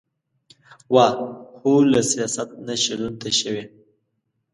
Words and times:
واه! 0.93 1.13
هو 1.61 1.73
له 1.91 2.01
سياست 2.11 2.49
نه 2.67 2.73
شعرونو 2.83 3.19
ته 3.21 3.29
شوې، 3.39 3.63